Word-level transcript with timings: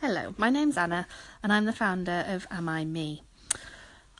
Hello, 0.00 0.32
my 0.38 0.48
name's 0.48 0.78
Anna, 0.78 1.06
and 1.42 1.52
I'm 1.52 1.66
the 1.66 1.74
founder 1.74 2.24
of 2.26 2.46
Am 2.50 2.70
I 2.70 2.86
Me. 2.86 3.22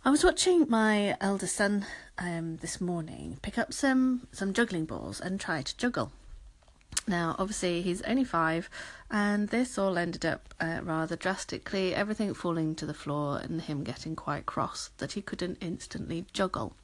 I 0.04 0.10
was 0.10 0.22
watching 0.22 0.68
my 0.68 1.17
elder 1.22 1.46
son 1.46 1.87
um, 2.18 2.58
this 2.58 2.83
morning 2.83 3.39
pick 3.41 3.57
up 3.57 3.73
some 3.73 4.29
some 4.31 4.53
juggling 4.53 4.85
balls 4.85 5.23
and 5.23 5.41
try 5.41 5.63
to 5.63 5.77
juggle. 5.79 6.13
Now, 7.08 7.35
obviously, 7.39 7.81
he's 7.81 8.03
only 8.03 8.25
five, 8.25 8.69
and 9.11 9.48
this 9.48 9.79
all 9.79 9.96
ended 9.96 10.27
up 10.27 10.53
uh, 10.61 10.80
rather 10.82 11.16
drastically. 11.16 11.95
Everything 11.95 12.35
falling 12.35 12.75
to 12.75 12.85
the 12.85 12.93
floor 12.93 13.39
and 13.39 13.62
him 13.62 13.83
getting 13.83 14.15
quite 14.15 14.45
cross 14.45 14.91
that 14.99 15.12
he 15.12 15.23
couldn't 15.23 15.57
instantly 15.62 16.27
juggle. 16.35 16.75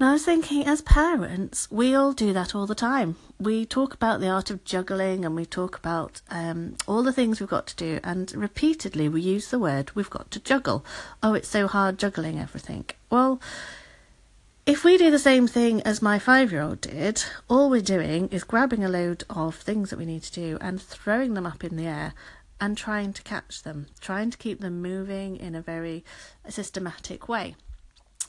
Now, 0.00 0.10
I 0.10 0.12
was 0.14 0.24
thinking, 0.24 0.66
as 0.66 0.82
parents, 0.82 1.70
we 1.70 1.94
all 1.94 2.12
do 2.12 2.32
that 2.32 2.52
all 2.52 2.66
the 2.66 2.74
time. 2.74 3.14
We 3.38 3.64
talk 3.64 3.94
about 3.94 4.18
the 4.18 4.28
art 4.28 4.50
of 4.50 4.64
juggling 4.64 5.24
and 5.24 5.36
we 5.36 5.46
talk 5.46 5.76
about 5.76 6.20
um, 6.30 6.76
all 6.88 7.04
the 7.04 7.12
things 7.12 7.38
we've 7.38 7.48
got 7.48 7.68
to 7.68 7.76
do, 7.76 8.00
and 8.02 8.34
repeatedly 8.34 9.08
we 9.08 9.20
use 9.20 9.50
the 9.50 9.58
word 9.58 9.92
we've 9.94 10.10
got 10.10 10.32
to 10.32 10.40
juggle. 10.40 10.84
Oh, 11.22 11.34
it's 11.34 11.48
so 11.48 11.68
hard 11.68 11.96
juggling 11.96 12.40
everything. 12.40 12.86
Well, 13.08 13.40
if 14.66 14.82
we 14.82 14.98
do 14.98 15.12
the 15.12 15.18
same 15.18 15.46
thing 15.46 15.80
as 15.82 16.02
my 16.02 16.18
five 16.18 16.50
year 16.50 16.62
old 16.62 16.80
did, 16.80 17.24
all 17.48 17.70
we're 17.70 17.80
doing 17.80 18.28
is 18.30 18.42
grabbing 18.42 18.82
a 18.82 18.88
load 18.88 19.22
of 19.30 19.54
things 19.54 19.90
that 19.90 19.98
we 20.00 20.06
need 20.06 20.24
to 20.24 20.32
do 20.32 20.58
and 20.60 20.82
throwing 20.82 21.34
them 21.34 21.46
up 21.46 21.62
in 21.62 21.76
the 21.76 21.86
air 21.86 22.14
and 22.60 22.76
trying 22.76 23.12
to 23.12 23.22
catch 23.22 23.62
them, 23.62 23.86
trying 24.00 24.30
to 24.30 24.38
keep 24.38 24.60
them 24.60 24.82
moving 24.82 25.36
in 25.36 25.54
a 25.54 25.62
very 25.62 26.04
systematic 26.48 27.28
way. 27.28 27.54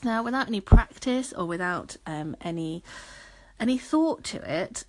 Now, 0.02 0.22
without 0.22 0.48
any 0.48 0.60
practice 0.60 1.32
or 1.32 1.46
without 1.46 1.96
um, 2.06 2.36
any 2.40 2.82
any 3.58 3.78
thought 3.78 4.22
to 4.24 4.38
it, 4.60 4.84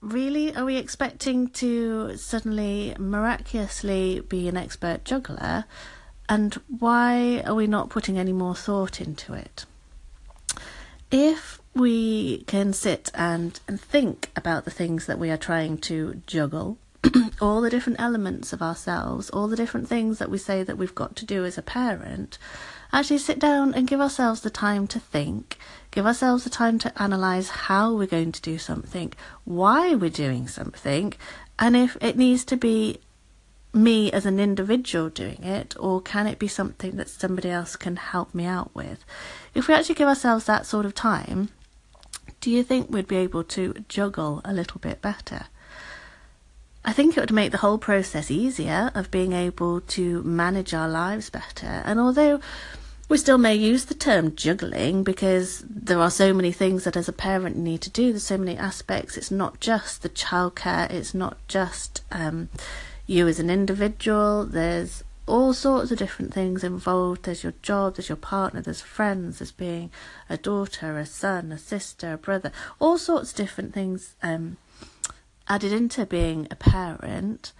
really, 0.00 0.54
are 0.54 0.64
we 0.64 0.76
expecting 0.76 1.48
to 1.48 2.16
suddenly 2.16 2.94
miraculously 2.98 4.20
be 4.20 4.48
an 4.48 4.56
expert 4.56 5.04
juggler? 5.04 5.64
And 6.28 6.54
why 6.78 7.42
are 7.46 7.54
we 7.54 7.66
not 7.66 7.90
putting 7.90 8.18
any 8.18 8.32
more 8.32 8.54
thought 8.54 9.00
into 9.00 9.32
it? 9.32 9.64
If 11.10 11.60
we 11.74 12.44
can 12.44 12.72
sit 12.72 13.10
and, 13.14 13.58
and 13.66 13.80
think 13.80 14.30
about 14.36 14.64
the 14.64 14.70
things 14.70 15.06
that 15.06 15.18
we 15.18 15.30
are 15.30 15.36
trying 15.36 15.78
to 15.78 16.22
juggle, 16.26 16.78
all 17.40 17.60
the 17.60 17.70
different 17.70 18.00
elements 18.00 18.52
of 18.52 18.62
ourselves, 18.62 19.30
all 19.30 19.48
the 19.48 19.56
different 19.56 19.88
things 19.88 20.18
that 20.18 20.30
we 20.30 20.38
say 20.38 20.62
that 20.62 20.78
we've 20.78 20.94
got 20.94 21.16
to 21.16 21.26
do 21.26 21.44
as 21.44 21.58
a 21.58 21.62
parent, 21.62 22.38
actually 22.92 23.18
sit 23.18 23.38
down 23.38 23.74
and 23.74 23.88
give 23.88 24.00
ourselves 24.00 24.42
the 24.42 24.50
time 24.50 24.86
to 24.86 25.00
think, 25.00 25.58
give 25.90 26.06
ourselves 26.06 26.44
the 26.44 26.50
time 26.50 26.78
to 26.78 27.02
analyze 27.02 27.50
how 27.50 27.92
we're 27.94 28.06
going 28.06 28.32
to 28.32 28.42
do 28.42 28.58
something, 28.58 29.12
why 29.44 29.94
we're 29.94 30.10
doing 30.10 30.46
something, 30.46 31.12
and 31.58 31.76
if 31.76 31.96
it 32.00 32.16
needs 32.16 32.44
to 32.44 32.56
be 32.56 32.98
me 33.74 34.12
as 34.12 34.26
an 34.26 34.38
individual 34.38 35.08
doing 35.08 35.42
it, 35.42 35.74
or 35.78 36.00
can 36.00 36.26
it 36.26 36.38
be 36.38 36.48
something 36.48 36.96
that 36.96 37.08
somebody 37.08 37.48
else 37.48 37.76
can 37.76 37.96
help 37.96 38.34
me 38.34 38.44
out 38.44 38.70
with? 38.74 39.04
If 39.54 39.66
we 39.66 39.74
actually 39.74 39.94
give 39.94 40.08
ourselves 40.08 40.44
that 40.44 40.66
sort 40.66 40.84
of 40.84 40.94
time, 40.94 41.48
do 42.40 42.50
you 42.50 42.62
think 42.62 42.90
we'd 42.90 43.08
be 43.08 43.16
able 43.16 43.44
to 43.44 43.84
juggle 43.88 44.42
a 44.44 44.52
little 44.52 44.78
bit 44.78 45.00
better? 45.00 45.46
I 46.84 46.92
think 46.92 47.16
it 47.16 47.20
would 47.20 47.32
make 47.32 47.52
the 47.52 47.58
whole 47.58 47.78
process 47.78 48.30
easier 48.30 48.90
of 48.94 49.10
being 49.10 49.32
able 49.32 49.80
to 49.80 50.22
manage 50.24 50.74
our 50.74 50.88
lives 50.88 51.30
better. 51.30 51.82
And 51.84 52.00
although 52.00 52.40
we 53.08 53.18
still 53.18 53.38
may 53.38 53.54
use 53.54 53.84
the 53.84 53.94
term 53.94 54.34
juggling 54.34 55.04
because 55.04 55.62
there 55.68 56.00
are 56.00 56.10
so 56.10 56.32
many 56.32 56.50
things 56.50 56.84
that 56.84 56.96
as 56.96 57.08
a 57.08 57.12
parent 57.12 57.56
you 57.56 57.62
need 57.62 57.82
to 57.82 57.90
do. 57.90 58.10
There's 58.10 58.22
so 58.22 58.38
many 58.38 58.56
aspects. 58.56 59.16
It's 59.16 59.30
not 59.30 59.60
just 59.60 60.02
the 60.02 60.08
childcare. 60.08 60.90
It's 60.90 61.12
not 61.12 61.36
just 61.46 62.02
um, 62.10 62.48
you 63.06 63.28
as 63.28 63.38
an 63.38 63.50
individual. 63.50 64.46
There's 64.46 65.04
all 65.26 65.52
sorts 65.52 65.90
of 65.90 65.98
different 65.98 66.32
things 66.32 66.64
involved. 66.64 67.24
There's 67.24 67.42
your 67.42 67.54
job, 67.62 67.96
there's 67.96 68.08
your 68.08 68.16
partner, 68.16 68.60
there's 68.60 68.80
friends, 68.80 69.38
there's 69.38 69.52
being 69.52 69.90
a 70.28 70.36
daughter, 70.36 70.98
a 70.98 71.06
son, 71.06 71.52
a 71.52 71.58
sister, 71.58 72.14
a 72.14 72.18
brother, 72.18 72.50
all 72.80 72.98
sorts 72.98 73.30
of 73.30 73.36
different 73.36 73.72
things 73.72 74.14
um, 74.22 74.56
added 75.52 75.70
into 75.70 76.06
being 76.06 76.48
a 76.50 76.56
parent. 76.56 77.52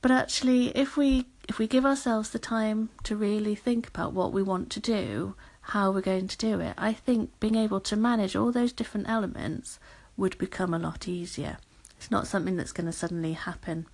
But 0.00 0.12
actually, 0.12 0.68
if 0.76 0.96
we 0.96 1.26
if 1.48 1.58
we 1.58 1.66
give 1.66 1.84
ourselves 1.84 2.30
the 2.30 2.38
time 2.38 2.90
to 3.02 3.16
really 3.16 3.56
think 3.56 3.88
about 3.88 4.12
what 4.12 4.32
we 4.32 4.42
want 4.42 4.70
to 4.70 4.80
do, 4.80 5.34
how 5.72 5.90
we're 5.90 6.00
going 6.12 6.28
to 6.28 6.38
do 6.38 6.60
it, 6.60 6.74
I 6.78 6.92
think 6.92 7.40
being 7.40 7.56
able 7.56 7.80
to 7.80 7.96
manage 7.96 8.36
all 8.36 8.52
those 8.52 8.72
different 8.72 9.08
elements 9.08 9.80
would 10.16 10.38
become 10.38 10.72
a 10.72 10.78
lot 10.78 11.08
easier. 11.08 11.56
It's 11.96 12.10
not 12.10 12.28
something 12.28 12.56
that's 12.56 12.72
going 12.72 12.86
to 12.86 12.92
suddenly 12.92 13.32
happen 13.32 13.86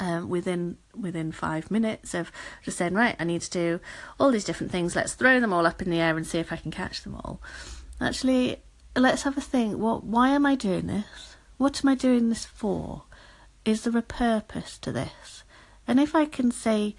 um, 0.00 0.28
within 0.28 0.78
within 0.98 1.30
five 1.30 1.70
minutes 1.70 2.12
of 2.12 2.32
just 2.64 2.76
saying, 2.76 2.94
right, 2.94 3.14
I 3.20 3.24
need 3.24 3.42
to 3.42 3.50
do 3.50 3.80
all 4.18 4.32
these 4.32 4.48
different 4.48 4.72
things. 4.72 4.96
Let's 4.96 5.14
throw 5.14 5.38
them 5.38 5.52
all 5.52 5.64
up 5.64 5.80
in 5.80 5.90
the 5.90 6.00
air 6.00 6.16
and 6.16 6.26
see 6.26 6.40
if 6.40 6.52
I 6.52 6.56
can 6.56 6.72
catch 6.72 7.04
them 7.04 7.14
all. 7.14 7.40
Actually, 8.00 8.56
let's 8.96 9.22
have 9.22 9.38
a 9.38 9.40
think. 9.40 9.78
What? 9.78 10.02
Why 10.02 10.30
am 10.30 10.44
I 10.44 10.56
doing 10.56 10.88
this? 10.88 11.31
What 11.62 11.84
am 11.84 11.90
I 11.90 11.94
doing 11.94 12.28
this 12.28 12.44
for? 12.44 13.04
Is 13.64 13.84
there 13.84 13.96
a 13.96 14.02
purpose 14.02 14.76
to 14.78 14.90
this? 14.90 15.44
And 15.86 16.00
if 16.00 16.12
I 16.12 16.24
can 16.24 16.50
say, 16.50 16.96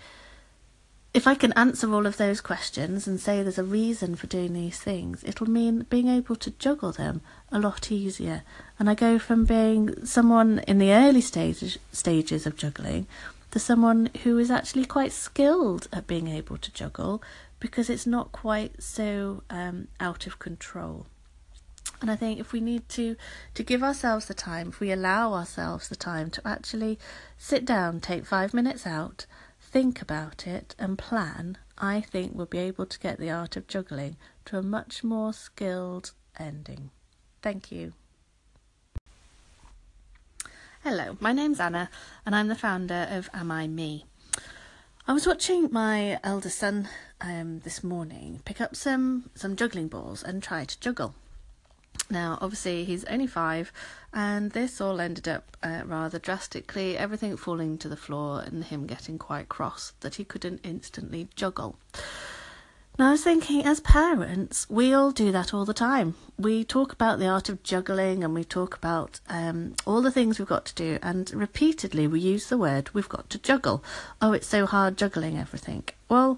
if 1.13 1.27
I 1.27 1.35
can 1.35 1.51
answer 1.51 1.93
all 1.93 2.05
of 2.05 2.15
those 2.15 2.39
questions 2.39 3.05
and 3.05 3.19
say 3.19 3.43
there's 3.43 3.57
a 3.57 3.65
reason 3.65 4.15
for 4.15 4.27
doing 4.27 4.53
these 4.53 4.79
things, 4.79 5.21
it'll 5.25 5.49
mean 5.49 5.85
being 5.89 6.07
able 6.07 6.37
to 6.37 6.51
juggle 6.51 6.93
them 6.93 7.19
a 7.51 7.59
lot 7.59 7.91
easier. 7.91 8.43
And 8.79 8.89
I 8.89 8.95
go 8.95 9.19
from 9.19 9.43
being 9.43 10.05
someone 10.05 10.59
in 10.59 10.77
the 10.77 10.93
early 10.93 11.19
stages 11.19 11.77
stages 11.91 12.45
of 12.45 12.55
juggling 12.55 13.05
to 13.51 13.59
someone 13.59 14.11
who 14.23 14.37
is 14.37 14.49
actually 14.49 14.85
quite 14.85 15.11
skilled 15.11 15.89
at 15.91 16.07
being 16.07 16.29
able 16.29 16.55
to 16.59 16.71
juggle 16.71 17.21
because 17.59 17.89
it's 17.89 18.07
not 18.07 18.31
quite 18.31 18.81
so 18.81 19.43
um, 19.49 19.89
out 19.99 20.25
of 20.25 20.39
control. 20.39 21.07
And 22.03 22.11
I 22.11 22.17
think 22.17 22.37
if 22.37 22.51
we 22.51 22.59
need 22.59 22.89
to 22.89 23.15
to 23.53 23.63
give 23.63 23.81
ourselves 23.81 24.25
the 24.25 24.33
time, 24.33 24.67
if 24.67 24.81
we 24.81 24.91
allow 24.91 25.31
ourselves 25.31 25.87
the 25.87 25.95
time 25.95 26.29
to 26.31 26.45
actually 26.45 26.99
sit 27.37 27.63
down, 27.63 28.01
take 28.01 28.25
five 28.25 28.53
minutes 28.53 28.85
out, 28.85 29.25
think 29.61 30.01
about 30.01 30.45
it, 30.45 30.75
and 30.77 30.97
plan, 30.97 31.57
I 31.77 32.01
think 32.01 32.33
we'll 32.35 32.45
be 32.45 32.57
able 32.57 32.87
to 32.87 32.99
get 32.99 33.19
the 33.19 33.31
art 33.31 33.55
of 33.55 33.67
juggling 33.67 34.17
to 34.43 34.57
a 34.57 34.61
much 34.61 35.05
more 35.05 35.31
skilled 35.31 36.11
ending. 36.37 36.89
Thank 37.41 37.71
you. 37.71 37.93
Hello, 40.83 41.15
my 41.21 41.31
name's 41.31 41.61
Anna, 41.61 41.89
and 42.25 42.35
I'm 42.35 42.49
the 42.49 42.55
founder 42.55 43.07
of 43.09 43.29
Am 43.33 43.49
I 43.49 43.67
Me. 43.67 44.03
I 45.07 45.13
was 45.13 45.25
watching 45.25 45.69
my 45.71 46.19
elder 46.21 46.49
son 46.49 46.89
um, 47.21 47.61
this 47.61 47.81
morning 47.81 48.41
pick 48.43 48.59
up 48.59 48.75
some 48.75 49.29
some 49.35 49.55
juggling 49.55 49.87
balls 49.87 50.21
and 50.21 50.43
try 50.43 50.65
to 50.65 50.79
juggle. 50.81 51.15
Now, 52.09 52.37
obviously, 52.41 52.83
he's 52.83 53.05
only 53.05 53.27
five, 53.27 53.71
and 54.13 54.51
this 54.51 54.79
all 54.81 54.99
ended 54.99 55.27
up 55.27 55.57
uh, 55.63 55.81
rather 55.85 56.19
drastically. 56.19 56.97
Everything 56.97 57.35
falling 57.37 57.77
to 57.79 57.89
the 57.89 57.97
floor 57.97 58.41
and 58.41 58.63
him 58.63 58.85
getting 58.85 59.17
quite 59.17 59.49
cross 59.49 59.93
that 60.01 60.15
he 60.15 60.23
couldn't 60.23 60.61
instantly 60.63 61.27
juggle. 61.35 61.77
Now, 62.99 63.07
I 63.07 63.11
was 63.13 63.23
thinking, 63.23 63.65
as 63.65 63.79
parents, 63.79 64.69
we 64.69 64.93
all 64.93 65.09
do 65.09 65.31
that 65.31 65.51
all 65.51 65.65
the 65.65 65.73
time. 65.73 66.13
We 66.37 66.63
talk 66.63 66.93
about 66.93 67.17
the 67.17 67.27
art 67.27 67.49
of 67.49 67.63
juggling 67.63 68.23
and 68.23 68.35
we 68.35 68.43
talk 68.43 68.75
about 68.75 69.19
um, 69.27 69.73
all 69.87 70.03
the 70.03 70.11
things 70.11 70.37
we've 70.37 70.47
got 70.47 70.65
to 70.65 70.75
do, 70.75 70.99
and 71.01 71.33
repeatedly 71.33 72.05
we 72.05 72.19
use 72.19 72.49
the 72.49 72.57
word 72.57 72.91
we've 72.93 73.09
got 73.09 73.31
to 73.31 73.39
juggle. 73.39 73.83
Oh, 74.21 74.33
it's 74.33 74.45
so 74.45 74.67
hard 74.67 74.95
juggling 74.95 75.39
everything. 75.39 75.85
Well, 76.07 76.37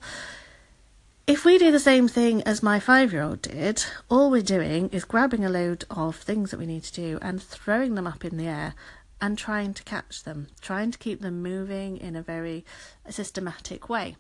if 1.28 1.44
we 1.44 1.58
do 1.58 1.72
the 1.72 1.80
same 1.80 2.08
thing 2.08 2.44
as 2.44 2.62
my 2.62 2.80
five 2.80 3.12
year 3.12 3.24
old 3.24 3.42
did, 3.42 3.84
all 4.10 4.30
we're 4.30 4.44
doing 4.44 4.90
is 4.90 5.06
grabbing 5.06 5.44
a 5.44 5.50
load 5.50 5.84
of 5.90 6.16
things 6.18 6.52
that 6.52 6.60
we 6.60 6.68
need 6.68 6.84
to 6.84 6.94
do 6.94 7.18
and 7.22 7.42
throwing 7.42 7.96
them 7.96 8.06
up 8.06 8.24
in 8.24 8.38
the 8.38 8.46
air 8.48 8.76
and 9.20 9.36
trying 9.38 9.74
to 9.74 9.84
catch 9.84 10.24
them, 10.24 10.48
trying 10.62 10.92
to 10.92 11.00
keep 11.00 11.22
them 11.22 11.42
moving 11.42 11.98
in 11.98 12.16
a 12.16 12.22
very 12.22 12.64
systematic 13.10 13.90
way. 13.90 14.16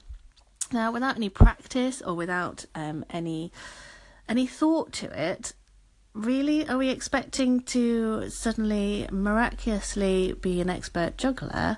Now, 0.71 0.91
without 0.91 1.15
any 1.15 1.29
practice 1.29 2.01
or 2.01 2.15
without 2.15 2.65
um, 2.73 3.05
any 3.11 3.51
any 4.27 4.47
thought 4.47 4.91
to 4.93 5.07
it, 5.11 5.53
really, 6.15 6.67
are 6.67 6.79
we 6.79 6.89
expecting 6.89 7.61
to 7.61 8.31
suddenly 8.31 9.07
miraculously 9.11 10.33
be 10.33 10.59
an 10.59 10.71
expert 10.71 11.17
juggler? 11.17 11.77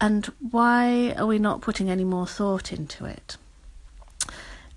And 0.00 0.24
why 0.38 1.12
are 1.18 1.26
we 1.26 1.38
not 1.38 1.60
putting 1.60 1.90
any 1.90 2.04
more 2.04 2.26
thought 2.26 2.72
into 2.72 3.04
it? 3.04 3.36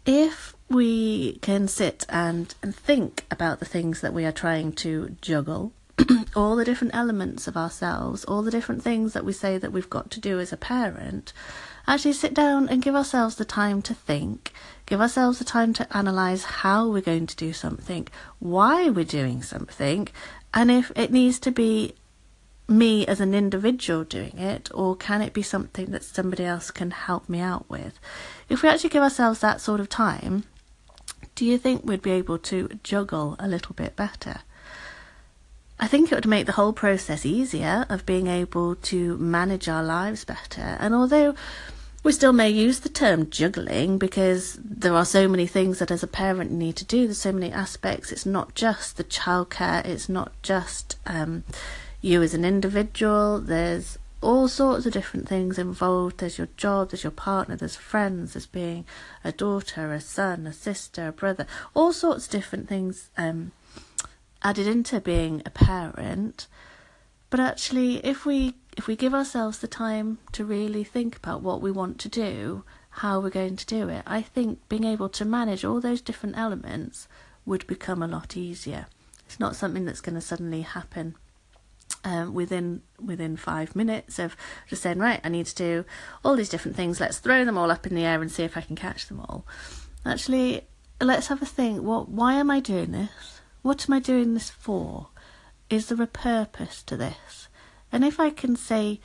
If 0.07 0.55
we 0.69 1.33
can 1.39 1.67
sit 1.67 2.05
and, 2.09 2.55
and 2.63 2.73
think 2.73 3.25
about 3.29 3.59
the 3.59 3.65
things 3.65 4.01
that 4.01 4.13
we 4.13 4.25
are 4.25 4.31
trying 4.31 4.71
to 4.71 5.17
juggle, 5.21 5.73
all 6.35 6.55
the 6.55 6.65
different 6.65 6.95
elements 6.95 7.47
of 7.47 7.57
ourselves, 7.57 8.23
all 8.23 8.41
the 8.41 8.51
different 8.51 8.81
things 8.81 9.13
that 9.13 9.25
we 9.25 9.33
say 9.33 9.57
that 9.57 9.73
we've 9.73 9.89
got 9.89 10.09
to 10.11 10.19
do 10.21 10.39
as 10.39 10.53
a 10.53 10.57
parent, 10.57 11.33
actually 11.87 12.13
sit 12.13 12.33
down 12.33 12.69
and 12.69 12.81
give 12.81 12.95
ourselves 12.95 13.35
the 13.35 13.45
time 13.45 13.81
to 13.81 13.93
think, 13.93 14.53
give 14.85 15.01
ourselves 15.01 15.39
the 15.39 15.45
time 15.45 15.73
to 15.73 15.97
analyze 15.97 16.43
how 16.43 16.87
we're 16.87 17.01
going 17.01 17.27
to 17.27 17.35
do 17.35 17.51
something, 17.51 18.07
why 18.39 18.89
we're 18.89 19.03
doing 19.03 19.41
something, 19.41 20.07
and 20.53 20.71
if 20.71 20.91
it 20.95 21.11
needs 21.11 21.39
to 21.39 21.51
be 21.51 21.93
me 22.67 23.05
as 23.07 23.19
an 23.19 23.33
individual 23.33 24.03
doing 24.03 24.37
it, 24.37 24.69
or 24.73 24.95
can 24.95 25.21
it 25.21 25.33
be 25.33 25.41
something 25.41 25.91
that 25.91 26.03
somebody 26.03 26.43
else 26.43 26.71
can 26.71 26.91
help 26.91 27.29
me 27.29 27.39
out 27.39 27.69
with? 27.69 27.99
If 28.49 28.61
we 28.61 28.69
actually 28.69 28.89
give 28.89 29.03
ourselves 29.03 29.39
that 29.39 29.61
sort 29.61 29.79
of 29.79 29.89
time, 29.89 30.43
do 31.35 31.45
you 31.45 31.57
think 31.57 31.85
we'd 31.85 32.01
be 32.01 32.11
able 32.11 32.39
to 32.39 32.79
juggle 32.83 33.35
a 33.39 33.47
little 33.47 33.73
bit 33.73 33.95
better? 33.95 34.41
I 35.79 35.87
think 35.87 36.11
it 36.11 36.15
would 36.15 36.27
make 36.27 36.47
the 36.47 36.53
whole 36.53 36.73
process 36.73 37.25
easier 37.25 37.85
of 37.87 38.05
being 38.05 38.27
able 38.27 38.75
to 38.75 39.17
manage 39.17 39.69
our 39.69 39.83
lives 39.83 40.25
better. 40.25 40.75
And 40.79 40.95
although 40.95 41.35
we 42.03 42.11
still 42.11 42.33
may 42.33 42.49
use 42.49 42.79
the 42.79 42.89
term 42.89 43.29
juggling 43.29 43.97
because 43.97 44.57
there 44.63 44.95
are 44.95 45.05
so 45.05 45.27
many 45.27 45.45
things 45.45 45.77
that 45.79 45.91
as 45.91 46.01
a 46.01 46.07
parent 46.07 46.51
you 46.51 46.57
need 46.57 46.77
to 46.77 46.85
do, 46.85 47.05
there's 47.05 47.19
so 47.19 47.31
many 47.31 47.51
aspects. 47.51 48.11
It's 48.11 48.25
not 48.25 48.55
just 48.55 48.97
the 48.97 49.03
childcare, 49.03 49.85
it's 49.85 50.09
not 50.09 50.31
just 50.41 50.97
um, 51.05 51.43
you 52.07 52.21
as 52.23 52.33
an 52.33 52.45
individual, 52.45 53.39
there's 53.39 53.99
all 54.21 54.47
sorts 54.47 54.85
of 54.85 54.93
different 54.93 55.27
things 55.27 55.59
involved. 55.59 56.17
There's 56.17 56.37
your 56.37 56.47
job, 56.57 56.89
there's 56.89 57.03
your 57.03 57.11
partner, 57.11 57.55
there's 57.55 57.75
friends, 57.75 58.33
there's 58.33 58.45
being 58.45 58.85
a 59.23 59.31
daughter, 59.31 59.91
a 59.91 60.01
son, 60.01 60.47
a 60.47 60.53
sister, 60.53 61.09
a 61.09 61.11
brother, 61.11 61.45
all 61.73 61.93
sorts 61.93 62.25
of 62.25 62.31
different 62.31 62.67
things 62.67 63.09
um, 63.17 63.51
added 64.41 64.67
into 64.67 64.99
being 65.01 65.41
a 65.45 65.49
parent. 65.49 66.47
But 67.29 67.41
actually, 67.41 67.97
if 68.05 68.25
we 68.25 68.55
if 68.77 68.87
we 68.87 68.95
give 68.95 69.13
ourselves 69.13 69.59
the 69.59 69.67
time 69.67 70.19
to 70.31 70.45
really 70.45 70.83
think 70.83 71.17
about 71.17 71.41
what 71.41 71.61
we 71.61 71.71
want 71.71 71.99
to 71.99 72.09
do, 72.09 72.63
how 72.89 73.19
we're 73.19 73.29
going 73.29 73.57
to 73.57 73.65
do 73.65 73.89
it, 73.89 74.03
I 74.05 74.21
think 74.21 74.59
being 74.69 74.83
able 74.85 75.09
to 75.09 75.25
manage 75.25 75.65
all 75.65 75.81
those 75.81 75.99
different 75.99 76.37
elements 76.37 77.07
would 77.45 77.67
become 77.67 78.01
a 78.01 78.07
lot 78.07 78.37
easier. 78.37 78.85
It's 79.25 79.39
not 79.39 79.55
something 79.55 79.83
that's 79.83 80.01
going 80.01 80.15
to 80.15 80.21
suddenly 80.21 80.61
happen 80.61 81.15
um, 82.03 82.33
within 82.33 82.81
within 82.99 83.37
five 83.37 83.75
minutes 83.75 84.19
of 84.19 84.35
just 84.67 84.81
saying, 84.81 84.99
right, 84.99 85.19
I 85.23 85.29
need 85.29 85.45
to 85.47 85.55
do 85.55 85.85
all 86.23 86.35
these 86.35 86.49
different 86.49 86.77
things. 86.77 86.99
Let's 86.99 87.19
throw 87.19 87.45
them 87.45 87.57
all 87.57 87.71
up 87.71 87.85
in 87.85 87.95
the 87.95 88.05
air 88.05 88.21
and 88.21 88.31
see 88.31 88.43
if 88.43 88.57
I 88.57 88.61
can 88.61 88.75
catch 88.75 89.07
them 89.07 89.19
all. 89.19 89.45
Actually, 90.05 90.61
let's 91.01 91.27
have 91.27 91.41
a 91.41 91.45
think. 91.45 91.81
What? 91.81 92.09
Why 92.09 92.35
am 92.35 92.49
I 92.49 92.59
doing 92.59 92.91
this? 92.91 93.41
What 93.61 93.89
am 93.89 93.93
I 93.93 93.99
doing 93.99 94.33
this 94.33 94.49
for? 94.49 95.09
Is 95.69 95.87
there 95.87 96.01
a 96.01 96.07
purpose 96.07 96.81
to 96.83 96.95
this? 96.95 97.49
And 97.91 98.05
if 98.05 98.19
I 98.19 98.29
can 98.29 98.55
say, 98.55 98.99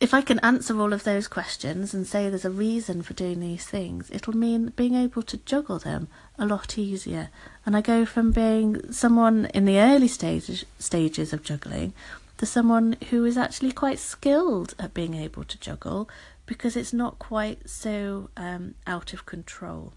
if 0.00 0.14
I 0.14 0.22
can 0.22 0.38
answer 0.38 0.80
all 0.80 0.94
of 0.94 1.04
those 1.04 1.28
questions 1.28 1.92
and 1.92 2.06
say 2.06 2.28
there's 2.28 2.46
a 2.46 2.50
reason 2.50 3.02
for 3.02 3.12
doing 3.12 3.38
these 3.38 3.66
things, 3.66 4.10
it'll 4.10 4.36
mean 4.36 4.72
being 4.74 4.94
able 4.94 5.22
to 5.22 5.36
juggle 5.36 5.78
them 5.78 6.08
a 6.38 6.46
lot 6.46 6.78
easier. 6.78 7.28
And 7.66 7.76
I 7.76 7.82
go 7.82 8.06
from 8.06 8.32
being 8.32 8.90
someone 8.90 9.46
in 9.52 9.66
the 9.66 9.78
early 9.78 10.08
stages 10.08 10.64
stages 10.78 11.34
of 11.34 11.42
juggling 11.42 11.92
to 12.38 12.46
someone 12.46 12.96
who 13.10 13.26
is 13.26 13.36
actually 13.36 13.72
quite 13.72 13.98
skilled 13.98 14.74
at 14.78 14.94
being 14.94 15.12
able 15.12 15.44
to 15.44 15.60
juggle 15.60 16.08
because 16.46 16.76
it's 16.76 16.94
not 16.94 17.18
quite 17.18 17.68
so 17.68 18.30
um, 18.38 18.74
out 18.86 19.12
of 19.12 19.26
control. 19.26 19.92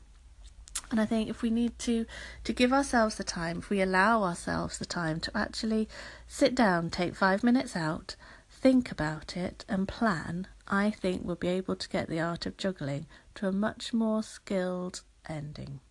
And 0.92 1.00
I 1.00 1.06
think 1.06 1.30
if 1.30 1.42
we 1.42 1.50
need 1.50 1.80
to 1.80 2.06
to 2.44 2.52
give 2.52 2.74
ourselves 2.74 3.16
the 3.16 3.24
time, 3.24 3.60
if 3.60 3.70
we 3.70 3.82
allow 3.82 4.22
ourselves 4.22 4.78
the 4.78 4.86
time 4.86 5.22
to 5.22 5.32
actually 5.34 5.88
sit 6.28 6.54
down, 6.54 6.90
take 6.90 7.16
five 7.16 7.42
minutes 7.42 7.78
out, 7.78 8.18
think 8.64 8.94
about 8.94 9.36
it, 9.36 9.66
and 9.68 9.90
plan, 9.90 10.48
I 10.70 10.90
think 10.90 11.26
we'll 11.26 11.36
be 11.36 11.50
able 11.50 11.76
to 11.76 11.90
get 11.90 12.08
the 12.08 12.22
art 12.22 12.46
of 12.46 12.56
juggling 12.56 13.08
to 13.36 13.50
a 13.50 13.52
much 13.52 13.92
more 13.92 14.24
skilled 14.24 15.02
ending. 15.28 15.82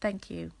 Thank 0.00 0.30
you. 0.30 0.52